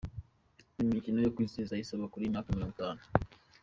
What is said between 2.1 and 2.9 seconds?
y’imyaka mirongo